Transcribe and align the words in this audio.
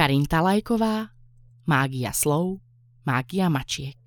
Karin 0.00 0.24
Talajková, 0.24 1.12
Mágia 1.68 2.16
slov, 2.16 2.64
Mágia 3.04 3.52
mačiek. 3.52 4.00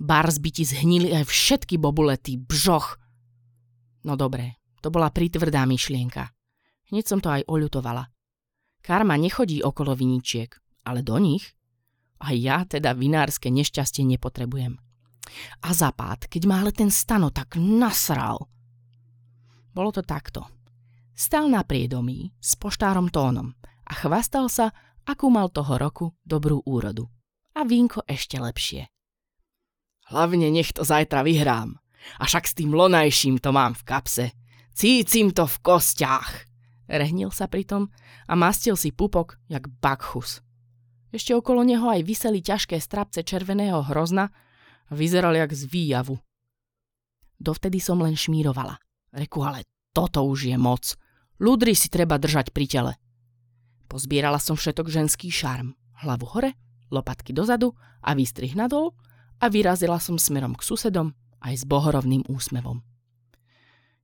Bars 0.00 0.40
by 0.40 0.48
ti 0.48 0.64
zhnili 0.64 1.12
aj 1.12 1.28
všetky 1.28 1.76
bobulety, 1.76 2.40
bžoch. 2.40 2.96
No 4.08 4.16
dobré, 4.16 4.56
to 4.80 4.88
bola 4.88 5.12
pritvrdá 5.12 5.68
myšlienka. 5.68 6.32
Hneď 6.88 7.04
som 7.04 7.20
to 7.20 7.28
aj 7.28 7.44
oľutovala. 7.44 8.08
Karma 8.80 9.20
nechodí 9.20 9.60
okolo 9.60 9.92
viničiek, 9.92 10.56
ale 10.88 11.04
do 11.04 11.20
nich. 11.20 11.44
A 12.24 12.32
ja 12.32 12.64
teda 12.64 12.96
vinárske 12.96 13.52
nešťastie 13.52 14.08
nepotrebujem. 14.08 14.72
A 15.68 15.76
zapád, 15.76 16.32
keď 16.32 16.48
ma 16.48 16.64
ale 16.64 16.72
ten 16.72 16.88
stano 16.88 17.28
tak 17.28 17.60
nasral. 17.60 18.48
Bolo 19.68 19.92
to 19.92 20.00
takto. 20.00 20.48
Stal 21.12 21.44
na 21.52 21.60
priedomí 21.60 22.32
s 22.40 22.56
poštárom 22.56 23.12
tónom 23.12 23.52
a 23.88 23.92
chvastal 23.96 24.52
sa, 24.52 24.76
akú 25.08 25.32
mal 25.32 25.48
toho 25.48 25.80
roku 25.80 26.12
dobrú 26.20 26.60
úrodu. 26.68 27.08
A 27.56 27.64
vínko 27.64 28.04
ešte 28.04 28.36
lepšie. 28.36 28.86
Hlavne 30.12 30.52
nech 30.52 30.76
to 30.76 30.84
zajtra 30.84 31.24
vyhrám. 31.24 31.80
A 32.20 32.28
však 32.28 32.44
s 32.46 32.56
tým 32.56 32.76
lonajším 32.76 33.40
to 33.40 33.50
mám 33.50 33.74
v 33.74 33.82
kapse. 33.88 34.26
Cícim 34.76 35.34
to 35.34 35.48
v 35.48 35.56
kostiach. 35.64 36.46
Rehnil 36.88 37.28
sa 37.34 37.50
pritom 37.50 37.90
a 38.30 38.32
mastil 38.38 38.78
si 38.78 38.94
pupok, 38.94 39.36
jak 39.50 39.68
Bakchus. 39.68 40.40
Ešte 41.08 41.32
okolo 41.32 41.64
neho 41.64 41.88
aj 41.88 42.04
vyseli 42.04 42.44
ťažké 42.44 42.76
strapce 42.80 43.24
červeného 43.24 43.80
hrozna 43.88 44.28
a 44.88 44.92
vyzeral 44.92 45.36
jak 45.36 45.52
z 45.52 45.64
výjavu. 45.68 46.16
Dovtedy 47.40 47.80
som 47.80 48.00
len 48.00 48.16
šmírovala. 48.16 48.76
Reku, 49.12 49.40
ale 49.44 49.64
toto 49.92 50.24
už 50.24 50.52
je 50.52 50.56
moc. 50.60 50.96
Ľudry 51.40 51.72
si 51.72 51.88
treba 51.88 52.20
držať 52.20 52.52
pri 52.52 52.66
tele. 52.68 52.92
Pozbierala 53.88 54.36
som 54.36 54.54
všetok 54.54 54.92
ženský 54.92 55.32
šarm. 55.32 55.72
Hlavu 56.04 56.28
hore, 56.30 56.54
lopatky 56.92 57.32
dozadu 57.32 57.74
a 58.04 58.14
výstrih 58.14 58.54
nadol 58.54 58.94
a 59.40 59.48
vyrazila 59.48 59.98
som 59.98 60.20
smerom 60.20 60.54
k 60.54 60.62
susedom 60.62 61.16
aj 61.42 61.54
s 61.58 61.64
bohorovným 61.64 62.28
úsmevom. 62.28 62.84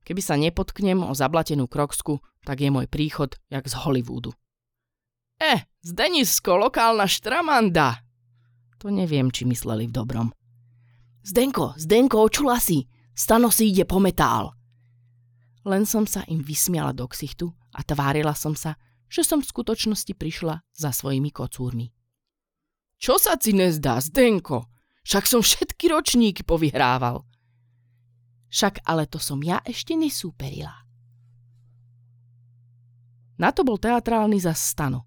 Keby 0.05 0.21
sa 0.21 0.37
nepotknem 0.37 1.01
o 1.01 1.13
zablatenú 1.17 1.65
kroksku, 1.65 2.21
tak 2.45 2.61
je 2.61 2.69
môj 2.69 2.85
príchod 2.85 3.33
jak 3.49 3.65
z 3.65 3.73
Hollywoodu. 3.73 4.33
E, 5.41 5.65
Zdenisko, 5.81 6.55
lokálna 6.61 7.09
štramanda! 7.09 8.05
To 8.79 8.93
neviem, 8.93 9.33
či 9.33 9.49
mysleli 9.49 9.89
v 9.89 9.95
dobrom. 9.95 10.27
Zdenko, 11.25 11.73
Zdenko, 11.81 12.21
očula 12.21 12.61
si, 12.61 12.85
stano 13.17 13.49
si 13.49 13.73
ide 13.73 13.89
po 13.89 13.97
metál. 13.97 14.53
Len 15.65 15.89
som 15.89 16.05
sa 16.05 16.21
im 16.29 16.45
vysmiala 16.45 16.93
do 16.93 17.09
ksichtu 17.09 17.49
a 17.73 17.81
tvárila 17.81 18.37
som 18.37 18.53
sa, 18.53 18.77
že 19.09 19.21
som 19.23 19.41
v 19.41 19.49
skutočnosti 19.49 20.13
prišla 20.15 20.61
za 20.73 20.89
svojimi 20.91 21.29
kocúrmi. 21.29 21.93
Čo 22.95 23.19
sa 23.19 23.35
ti 23.35 23.51
nezdá, 23.51 23.99
Zdenko? 23.99 24.71
Však 25.05 25.23
som 25.29 25.41
všetky 25.45 25.91
ročníky 25.93 26.41
povyhrával. 26.41 27.21
Však 28.49 28.87
ale 28.87 29.05
to 29.05 29.21
som 29.21 29.43
ja 29.43 29.61
ešte 29.61 29.93
nesúperila. 29.93 30.73
Na 33.35 33.51
to 33.51 33.67
bol 33.67 33.75
teatrálny 33.75 34.39
za 34.39 34.55
stano. 34.55 35.05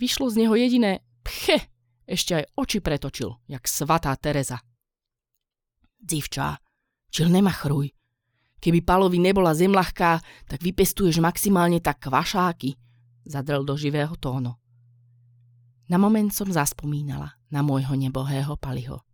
Vyšlo 0.00 0.32
z 0.32 0.40
neho 0.40 0.56
jediné 0.56 1.04
pche, 1.20 1.60
ešte 2.08 2.40
aj 2.40 2.44
oči 2.56 2.80
pretočil, 2.80 3.36
jak 3.46 3.68
svatá 3.68 4.16
Teresa. 4.16 4.58
Dzivčá, 6.00 6.56
čil 7.12 7.28
nemachruj. 7.28 7.92
Keby 8.60 8.80
Palovi 8.80 9.20
nebola 9.20 9.52
zem 9.52 9.72
tak 10.48 10.60
vypestuješ 10.60 11.20
maximálne 11.20 11.84
tak 11.84 12.00
kvašáky, 12.08 12.76
zadrel 13.30 13.62
do 13.62 13.78
živého 13.78 14.18
tónu. 14.18 14.58
Na 15.86 15.98
moment 16.02 16.34
som 16.34 16.50
zaspomínala 16.50 17.38
na 17.46 17.62
môjho 17.62 17.94
nebohého 17.94 18.58
Paliho 18.58 19.06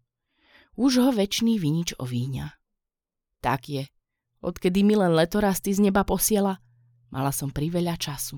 už 0.76 1.00
ho 1.00 1.10
väčší 1.10 1.56
vinič 1.56 1.96
ovíňa. 1.96 2.52
Tak 3.40 3.60
je. 3.72 3.84
Odkedy 4.44 4.84
mi 4.84 4.92
len 4.94 5.16
letorasty 5.16 5.72
z 5.72 5.80
neba 5.80 6.04
posiela, 6.04 6.60
mala 7.08 7.32
som 7.32 7.48
priveľa 7.48 7.96
času. 7.96 8.36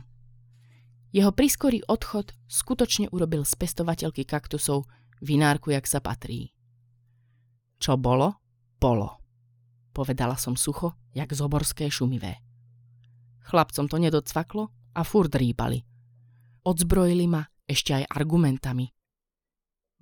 Jeho 1.11 1.35
priskorý 1.35 1.83
odchod 1.91 2.31
skutočne 2.47 3.11
urobil 3.11 3.43
z 3.43 3.53
pestovateľky 3.59 4.23
kaktusov 4.23 4.87
vinárku, 5.19 5.75
jak 5.75 5.85
sa 5.91 5.99
patrí. 5.99 6.55
Čo 7.83 7.99
bolo, 7.99 8.39
bolo. 8.79 9.19
Povedala 9.91 10.39
som 10.39 10.55
sucho, 10.55 10.95
jak 11.11 11.35
zoborské 11.35 11.91
šumivé. 11.91 12.39
Chlapcom 13.43 13.91
to 13.91 13.97
nedocvaklo 13.99 14.71
a 14.95 15.03
furt 15.05 15.35
rýpali. 15.35 15.81
Odzbrojili 16.65 17.27
ma 17.29 17.45
ešte 17.65 17.97
aj 17.97 18.05
argumentami. 18.09 18.87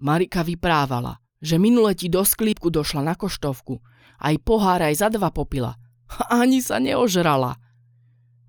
Marika 0.03 0.45
vyprávala– 0.45 1.17
že 1.41 1.61
minule 1.61 1.93
ti 1.93 2.09
do 2.09 2.25
sklípku 2.25 2.73
došla 2.73 3.05
na 3.05 3.15
koštovku, 3.15 3.81
aj 4.25 4.35
pohár 4.41 4.81
aj 4.81 4.95
za 4.97 5.09
dva 5.13 5.29
popila. 5.29 5.77
Ani 6.33 6.65
sa 6.65 6.81
neožrala. 6.81 7.55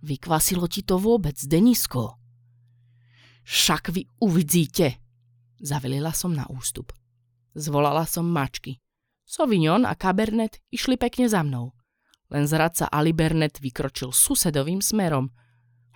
Vykvasilo 0.01 0.69
ti 0.69 0.85
to 0.85 1.01
vôbec, 1.01 1.35
Denisko? 1.35 2.15
Však 3.47 3.91
vy 3.91 4.07
uvidíte, 4.23 4.99
zavelila 5.59 6.11
som 6.11 6.35
na 6.35 6.47
ústup. 6.51 6.93
Zvolala 7.57 8.05
som 8.05 8.27
mačky. 8.27 8.77
Sauvignon 9.27 9.83
a 9.83 9.97
Cabernet 9.97 10.63
išli 10.71 10.95
pekne 10.95 11.27
za 11.27 11.43
mnou. 11.43 11.75
Len 12.31 12.43
zradca 12.47 12.87
Alibernet 12.91 13.59
vykročil 13.59 14.11
susedovým 14.11 14.83
smerom. 14.83 15.31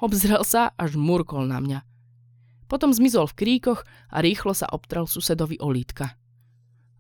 Obzrel 0.02 0.42
sa, 0.42 0.74
až 0.82 0.98
murkol 0.98 1.46
na 1.46 1.62
mňa. 1.62 1.80
Potom 2.66 2.90
zmizol 2.90 3.30
v 3.30 3.38
kríkoch 3.38 3.86
a 4.10 4.18
rýchlo 4.26 4.58
sa 4.58 4.66
obtrel 4.74 5.06
susedovi 5.06 5.62
olítka. 5.62 6.18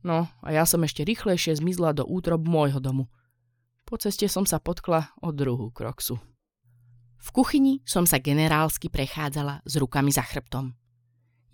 No 0.05 0.29
a 0.45 0.49
ja 0.53 0.69
som 0.69 0.85
ešte 0.85 1.01
rýchlejšie 1.01 1.57
zmizla 1.57 1.97
do 1.97 2.05
útrob 2.05 2.45
môjho 2.45 2.77
domu. 2.77 3.09
Po 3.89 3.97
ceste 3.97 4.29
som 4.29 4.45
sa 4.45 4.61
potkla 4.61 5.17
o 5.17 5.33
druhú 5.33 5.73
kroksu. 5.73 6.21
V 7.21 7.29
kuchyni 7.33 7.81
som 7.89 8.05
sa 8.05 8.21
generálsky 8.21 8.89
prechádzala 8.89 9.65
s 9.65 9.73
rukami 9.81 10.13
za 10.13 10.21
chrbtom. 10.21 10.73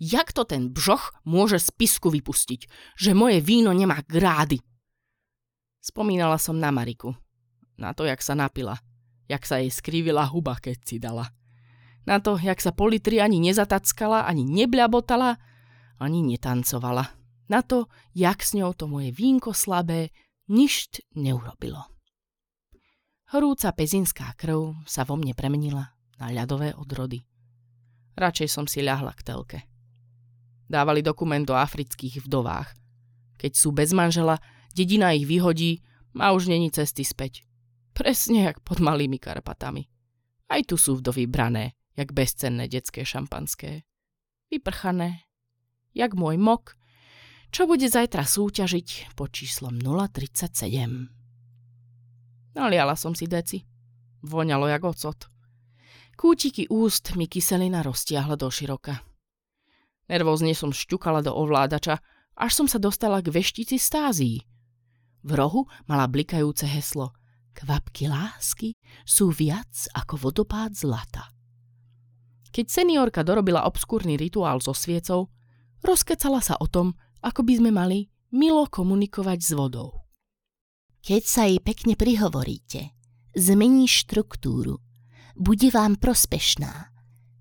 Jak 0.00 0.36
to 0.36 0.44
ten 0.44 0.68
bžoch 0.68 1.16
môže 1.24 1.58
z 1.64 1.68
pisku 1.72 2.12
vypustiť, 2.12 2.60
že 2.96 3.16
moje 3.16 3.40
víno 3.40 3.72
nemá 3.72 4.04
grády? 4.04 4.60
Spomínala 5.80 6.36
som 6.36 6.60
na 6.60 6.68
Mariku. 6.68 7.16
Na 7.80 7.96
to, 7.96 8.04
jak 8.04 8.20
sa 8.20 8.36
napila. 8.36 8.76
Jak 9.28 9.44
sa 9.44 9.60
jej 9.60 9.72
skrivila 9.72 10.24
huba, 10.28 10.56
keď 10.60 10.76
si 10.84 10.96
dala. 11.00 11.37
Na 12.08 12.24
to, 12.24 12.40
jak 12.40 12.56
sa 12.64 12.72
po 12.72 12.88
ani 12.88 13.36
nezatackala, 13.36 14.24
ani 14.24 14.48
nebľabotala, 14.48 15.36
ani 16.00 16.24
netancovala 16.24 17.18
na 17.48 17.64
to, 17.64 17.88
jak 18.12 18.44
s 18.44 18.52
ňou 18.56 18.76
to 18.76 18.88
moje 18.88 19.12
vínko 19.12 19.56
slabé 19.56 20.12
ništ 20.48 21.04
neurobilo. 21.16 21.84
Horúca 23.28 23.72
pezinská 23.76 24.32
krv 24.40 24.84
sa 24.88 25.04
vo 25.04 25.20
mne 25.20 25.36
premenila 25.36 25.92
na 26.16 26.32
ľadové 26.32 26.72
odrody. 26.72 27.24
Radšej 28.16 28.48
som 28.48 28.64
si 28.64 28.80
ľahla 28.80 29.12
k 29.12 29.24
telke. 29.24 29.58
Dávali 30.68 31.04
dokument 31.04 31.44
o 31.48 31.56
afrických 31.56 32.24
vdovách. 32.24 32.72
Keď 33.36 33.52
sú 33.52 33.72
bez 33.72 33.92
manžela, 33.92 34.40
dedina 34.72 35.12
ich 35.12 35.28
vyhodí, 35.28 35.84
a 36.18 36.34
už 36.34 36.50
není 36.50 36.72
cesty 36.72 37.06
späť. 37.06 37.46
Presne 37.94 38.50
jak 38.50 38.58
pod 38.66 38.82
malými 38.82 39.22
Karpatami. 39.22 39.86
Aj 40.50 40.58
tu 40.66 40.74
sú 40.74 40.98
vdovy 40.98 41.30
brané, 41.30 41.77
jak 41.98 42.14
bezcenné 42.14 42.70
detské 42.70 43.02
šampanské. 43.02 43.82
Vyprchané, 44.48 45.26
jak 45.92 46.14
môj 46.14 46.38
mok, 46.38 46.78
čo 47.50 47.66
bude 47.66 47.90
zajtra 47.90 48.22
súťažiť 48.22 49.18
pod 49.18 49.34
číslom 49.34 49.82
037. 49.82 51.10
Naliala 52.54 52.94
som 52.94 53.12
si 53.18 53.26
deci. 53.26 53.66
Voňalo 54.22 54.70
jak 54.70 54.82
ocot. 54.86 55.26
Kútiky 56.18 56.66
úst 56.70 57.14
mi 57.14 57.30
kyselina 57.30 57.82
roztiahla 57.82 58.34
do 58.34 58.50
široka. 58.50 59.02
Nervózne 60.10 60.56
som 60.56 60.74
šťukala 60.74 61.22
do 61.22 61.30
ovládača, 61.30 62.00
až 62.34 62.52
som 62.54 62.66
sa 62.66 62.82
dostala 62.82 63.22
k 63.22 63.30
veštici 63.30 63.78
stázii. 63.78 64.42
V 65.22 65.30
rohu 65.34 65.66
mala 65.86 66.06
blikajúce 66.06 66.66
heslo 66.66 67.14
Kvapky 67.58 68.06
lásky 68.06 68.78
sú 69.02 69.34
viac 69.34 69.90
ako 69.90 70.30
vodopád 70.30 70.78
zlata. 70.78 71.37
Keď 72.58 72.66
seniorka 72.66 73.22
dorobila 73.22 73.70
obskúrny 73.70 74.18
rituál 74.18 74.58
so 74.58 74.74
sviecou, 74.74 75.30
rozkecala 75.78 76.42
sa 76.42 76.58
o 76.58 76.66
tom, 76.66 76.98
ako 77.22 77.46
by 77.46 77.54
sme 77.54 77.70
mali 77.70 78.10
milo 78.34 78.66
komunikovať 78.66 79.38
s 79.38 79.50
vodou. 79.54 80.10
Keď 80.98 81.22
sa 81.22 81.46
jej 81.46 81.62
pekne 81.62 81.94
prihovoríte, 81.94 82.98
zmení 83.38 83.86
štruktúru, 83.86 84.82
bude 85.38 85.70
vám 85.70 86.02
prospešná, 86.02 86.90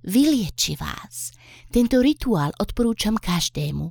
vylieči 0.05 0.77
vás. 0.77 1.33
Tento 1.73 1.97
rituál 1.97 2.53
odporúčam 2.61 3.17
každému. 3.17 3.89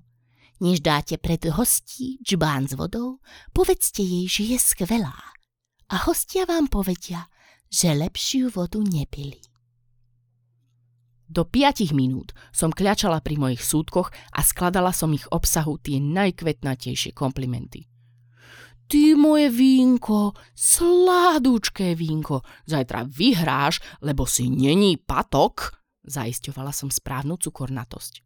Než 0.62 0.78
dáte 0.78 1.19
pred 1.19 1.43
hostí 1.50 2.23
džbán 2.23 2.70
s 2.70 2.78
vodou, 2.78 3.19
povedzte 3.50 4.06
jej, 4.06 4.31
že 4.31 4.43
je 4.55 4.58
skvelá. 4.62 5.19
A 5.90 6.06
hostia 6.06 6.46
vám 6.46 6.70
povedia, 6.70 7.26
že 7.67 7.99
lepšiu 7.99 8.55
vodu 8.55 8.78
nepili. 8.78 9.43
Do 11.26 11.43
piatich 11.43 11.90
minút 11.90 12.31
som 12.55 12.70
kľačala 12.70 13.19
pri 13.19 13.34
mojich 13.34 13.62
súdkoch 13.62 14.14
a 14.31 14.40
skladala 14.46 14.94
som 14.94 15.11
ich 15.11 15.26
obsahu 15.34 15.75
tie 15.82 15.99
najkvetnatejšie 15.99 17.11
komplimenty. 17.11 17.90
Ty 18.87 19.19
moje 19.19 19.50
vínko, 19.50 20.38
sládúčké 20.55 21.99
vínko, 21.99 22.46
zajtra 22.70 23.02
vyhráš, 23.11 23.82
lebo 24.06 24.23
si 24.31 24.46
není 24.46 24.94
patok, 24.94 25.75
zaisťovala 26.06 26.70
som 26.70 26.87
správnu 26.87 27.34
cukornatosť. 27.34 28.23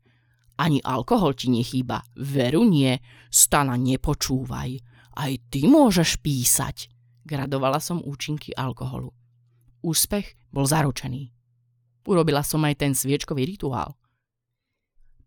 Ani 0.60 0.84
alkohol 0.84 1.32
ti 1.32 1.48
nechýba, 1.48 2.04
veru 2.20 2.68
nie, 2.68 2.92
stana 3.32 3.80
nepočúvaj. 3.80 4.70
Aj 5.16 5.32
ty 5.48 5.64
môžeš 5.64 6.20
písať, 6.20 6.92
gradovala 7.24 7.80
som 7.80 8.04
účinky 8.04 8.52
alkoholu. 8.52 9.16
Úspech 9.80 10.36
bol 10.52 10.68
zaručený. 10.68 11.39
Urobila 12.10 12.42
som 12.42 12.58
aj 12.66 12.74
ten 12.82 12.90
sviečkový 12.90 13.46
rituál. 13.46 13.94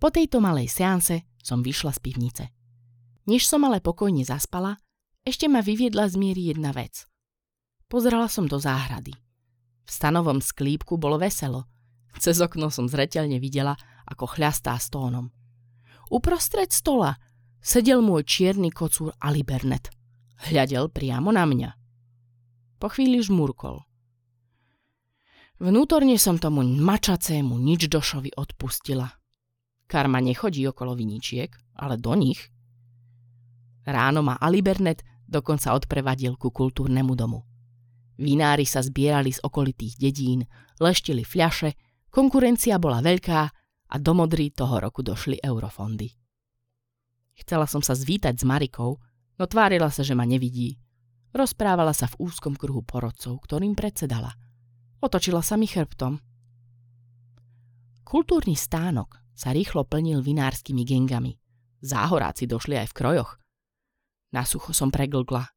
Po 0.04 0.12
tejto 0.12 0.44
malej 0.44 0.68
seanse 0.68 1.24
som 1.40 1.64
vyšla 1.64 1.96
z 1.96 2.00
pivnice. 2.04 2.44
Než 3.24 3.48
som 3.48 3.64
ale 3.64 3.80
pokojne 3.80 4.28
zaspala, 4.28 4.76
ešte 5.24 5.48
ma 5.48 5.64
vyviedla 5.64 6.12
z 6.12 6.20
miery 6.20 6.52
jedna 6.52 6.76
vec. 6.76 7.08
Pozerala 7.88 8.28
som 8.28 8.52
do 8.52 8.60
záhrady. 8.60 9.16
V 9.88 9.90
stanovom 9.96 10.44
sklípku 10.44 11.00
bolo 11.00 11.16
veselo. 11.16 11.72
Cez 12.20 12.44
okno 12.44 12.68
som 12.68 12.92
zreteľne 12.92 13.40
videla, 13.40 13.80
ako 14.04 14.28
chľastá 14.28 14.76
stónom. 14.76 15.32
Uprostred 16.12 16.76
stola 16.76 17.16
sedel 17.64 18.04
môj 18.04 18.28
čierny 18.28 18.76
kocúr 18.76 19.16
Alibernet. 19.24 19.88
Hľadel 20.52 20.92
priamo 20.92 21.32
na 21.32 21.48
mňa. 21.48 21.70
Po 22.84 22.92
chvíli 22.92 23.24
žmurkol. 23.24 23.88
Vnútorne 25.64 26.20
som 26.20 26.36
tomu 26.36 26.60
mačacému 26.60 27.56
nič 27.56 27.88
došovi 27.88 28.36
odpustila. 28.36 29.08
Karma 29.88 30.20
nechodí 30.20 30.68
okolo 30.68 30.92
viničiek, 30.92 31.56
ale 31.80 31.96
do 31.96 32.12
nich. 32.20 32.52
Ráno 33.88 34.28
ma 34.28 34.36
Alibernet 34.36 35.08
dokonca 35.24 35.72
odprevadil 35.72 36.36
ku 36.36 36.52
kultúrnemu 36.52 37.16
domu. 37.16 37.48
Vinári 38.20 38.68
sa 38.68 38.84
zbierali 38.84 39.32
z 39.32 39.40
okolitých 39.40 39.96
dedín, 39.96 40.44
leštili 40.84 41.24
fľaše, 41.24 41.80
konkurencia 42.12 42.76
bola 42.76 43.00
veľká 43.00 43.42
a 43.88 43.96
do 44.04 44.12
Modry 44.12 44.52
toho 44.52 44.84
roku 44.84 45.00
došli 45.00 45.40
eurofondy. 45.40 46.12
Chcela 47.40 47.72
som 47.72 47.80
sa 47.80 47.96
zvítať 47.96 48.36
s 48.36 48.44
Marikou, 48.44 49.00
no 49.40 49.44
tvárila 49.48 49.88
sa, 49.96 50.04
že 50.04 50.12
ma 50.12 50.28
nevidí. 50.28 50.76
Rozprávala 51.32 51.96
sa 51.96 52.12
v 52.12 52.20
úzkom 52.28 52.60
kruhu 52.60 52.84
porodcov, 52.84 53.40
ktorým 53.48 53.80
predsedala. 53.80 54.43
Otočila 55.04 55.44
sa 55.44 55.60
mi 55.60 55.68
chrbtom. 55.68 56.16
Kultúrny 58.08 58.56
stánok 58.56 59.20
sa 59.36 59.52
rýchlo 59.52 59.84
plnil 59.84 60.24
vinárskymi 60.24 60.88
gengami. 60.88 61.36
Záhoráci 61.84 62.48
došli 62.48 62.80
aj 62.80 62.88
v 62.88 62.96
krojoch. 62.96 63.32
Na 64.32 64.48
sucho 64.48 64.72
som 64.72 64.88
preglgla. 64.88 65.52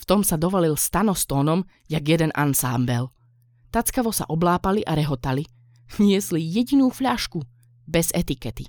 V 0.00 0.04
tom 0.08 0.24
sa 0.24 0.40
dovolil 0.40 0.80
stano 0.80 1.12
s 1.12 1.28
tónom, 1.28 1.60
jak 1.92 2.08
jeden 2.08 2.32
ansámbel. 2.32 3.12
Tackavo 3.68 4.16
sa 4.16 4.24
oblápali 4.32 4.80
a 4.88 4.96
rehotali. 4.96 5.44
Niesli 6.00 6.40
jedinú 6.40 6.88
fľašku, 6.88 7.44
bez 7.84 8.08
etikety. 8.16 8.64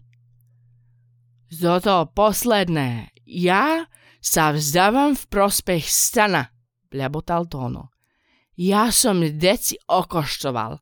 Zoto 1.48 2.12
posledné. 2.12 3.16
Ja 3.24 3.88
sa 4.20 4.52
vzdávam 4.52 5.16
v 5.16 5.24
prospech 5.32 5.88
stana, 5.88 6.52
bľabotal 6.92 7.48
Tóno. 7.48 7.99
Ja 8.60 8.92
som 8.92 9.24
deci 9.24 9.80
okoštoval 9.88 10.76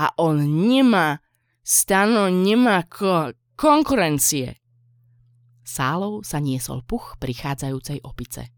a 0.00 0.04
on 0.16 0.40
nemá, 0.40 1.20
stano 1.60 2.32
nemá 2.32 2.88
ko- 2.88 3.36
konkurencie. 3.60 4.56
Sálou 5.60 6.24
sa 6.24 6.40
niesol 6.40 6.80
puch 6.80 7.20
prichádzajúcej 7.20 8.00
opice. 8.08 8.48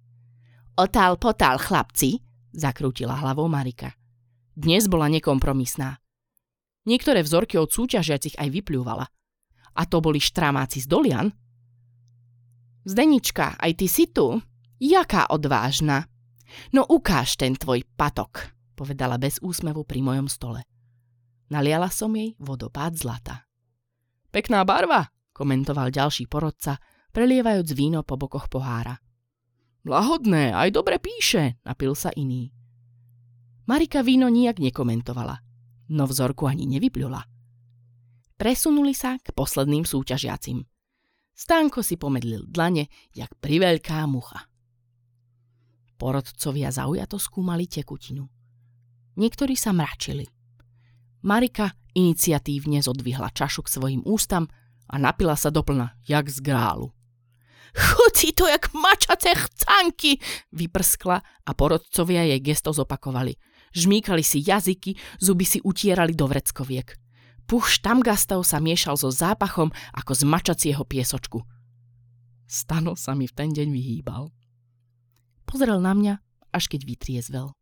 Otál 0.79 1.19
potál, 1.19 1.59
chlapci, 1.59 2.23
zakrútila 2.55 3.19
hlavou 3.19 3.51
Marika. 3.51 3.99
Dnes 4.55 4.87
bola 4.87 5.11
nekompromisná. 5.11 5.99
Niektoré 6.87 7.27
vzorky 7.27 7.59
od 7.59 7.67
súťažiacich 7.67 8.39
aj 8.39 8.47
vypľúvala. 8.47 9.11
A 9.75 9.83
to 9.91 9.99
boli 9.99 10.23
štramáci 10.23 10.79
z 10.79 10.87
Dolian. 10.87 11.35
Zdenička, 12.87 13.59
aj 13.59 13.73
ty 13.75 13.91
si 13.91 14.07
tu? 14.07 14.39
Jaká 14.79 15.27
odvážna. 15.35 16.07
No 16.73 16.85
ukáž 16.85 17.41
ten 17.41 17.57
tvoj 17.57 17.81
patok, 17.97 18.52
povedala 18.73 19.21
bez 19.21 19.39
úsmevu 19.39 19.87
pri 19.87 20.01
mojom 20.03 20.27
stole. 20.27 20.65
Naliala 21.53 21.93
som 21.93 22.13
jej 22.17 22.33
vodopád 22.41 22.97
zlata. 22.97 23.45
Pekná 24.33 24.65
barva, 24.65 25.13
komentoval 25.37 25.93
ďalší 25.93 26.25
porodca, 26.25 26.81
prelievajúc 27.13 27.69
víno 27.77 28.01
po 28.01 28.17
bokoch 28.17 28.49
pohára. 28.49 28.97
Lahodné, 29.85 30.57
aj 30.57 30.73
dobre 30.73 30.97
píše, 30.97 31.61
napil 31.67 31.93
sa 31.93 32.09
iný. 32.17 32.49
Marika 33.69 34.01
víno 34.01 34.33
nijak 34.33 34.59
nekomentovala, 34.59 35.37
no 35.93 36.05
vzorku 36.09 36.49
ani 36.49 36.65
nevypľula. 36.67 37.21
Presunuli 38.41 38.97
sa 38.97 39.21
k 39.21 39.31
posledným 39.31 39.87
súťažiacim. 39.87 40.65
Stánko 41.33 41.85
si 41.85 42.01
pomedlil 42.01 42.49
dlane, 42.49 42.89
jak 43.13 43.31
priveľká 43.39 44.03
mucha. 44.09 44.49
Porodcovia 45.95 46.75
zaujato 46.75 47.21
skúmali 47.23 47.71
tekutinu. 47.71 48.27
Niektorí 49.17 49.57
sa 49.59 49.77
mračili. 49.77 50.29
Marika 51.23 51.77
iniciatívne 51.93 52.81
zodvihla 52.81 53.31
čašu 53.31 53.63
k 53.63 53.73
svojim 53.73 54.03
ústam 54.09 54.49
a 54.89 54.97
napila 54.97 55.37
sa 55.37 55.53
doplna, 55.53 55.95
jak 56.09 56.29
z 56.33 56.41
grálu. 56.41 56.91
Chutí 57.73 58.37
to 58.37 58.45
jak 58.45 58.69
mačace 58.77 59.33
chcanky, 59.33 60.21
vyprskla 60.53 61.25
a 61.25 61.51
porodcovia 61.57 62.29
jej 62.29 62.41
gesto 62.41 62.73
zopakovali. 62.73 63.33
Žmýkali 63.73 64.21
si 64.21 64.45
jazyky, 64.45 64.93
zuby 65.17 65.49
si 65.49 65.59
utierali 65.65 66.13
do 66.13 66.29
vreckoviek. 66.29 67.01
Puch 67.49 67.73
štamgastov 67.73 68.45
sa 68.45 68.61
miešal 68.61 69.01
so 69.01 69.09
zápachom 69.09 69.73
ako 69.97 70.13
z 70.13 70.23
mačacieho 70.29 70.85
piesočku. 70.85 71.41
Stano 72.45 72.93
sa 72.93 73.17
mi 73.17 73.25
v 73.25 73.33
ten 73.33 73.49
deň 73.49 73.69
vyhýbal. 73.73 74.29
Pozrel 75.49 75.81
na 75.81 75.97
mňa, 75.97 76.15
až 76.53 76.69
keď 76.69 76.85
vytriezvel. 76.85 77.57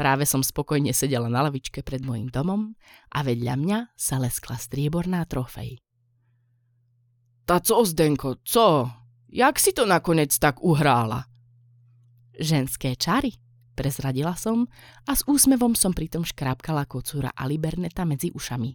Práve 0.00 0.24
som 0.24 0.40
spokojne 0.40 0.96
sedela 0.96 1.28
na 1.28 1.44
lavičke 1.44 1.84
pred 1.84 2.00
mojim 2.00 2.32
domom 2.32 2.72
a 3.12 3.20
vedľa 3.20 3.54
mňa 3.60 3.78
sa 4.00 4.16
leskla 4.16 4.56
strieborná 4.56 5.28
trofej. 5.28 5.76
Ta 7.44 7.60
co, 7.60 7.84
Zdenko, 7.84 8.40
co? 8.40 8.88
Jak 9.28 9.60
si 9.60 9.76
to 9.76 9.84
nakoniec 9.84 10.32
tak 10.40 10.64
uhrála? 10.64 11.28
Ženské 12.32 12.96
čary, 12.96 13.36
prezradila 13.76 14.32
som 14.40 14.64
a 15.04 15.12
s 15.12 15.20
úsmevom 15.28 15.76
som 15.76 15.92
pritom 15.92 16.24
škrápkala 16.24 16.88
kocúra 16.88 17.28
Aliberneta 17.36 18.08
medzi 18.08 18.32
ušami. 18.32 18.72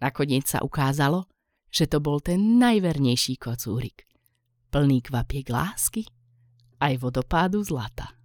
Nakoniec 0.00 0.48
sa 0.48 0.64
ukázalo, 0.64 1.28
že 1.68 1.84
to 1.84 2.00
bol 2.00 2.24
ten 2.24 2.56
najvernejší 2.56 3.36
kocúrik. 3.36 4.08
Plný 4.72 5.04
kvapiek 5.04 5.52
lásky 5.52 6.08
aj 6.80 6.96
vodopádu 6.96 7.60
zlata. 7.60 8.23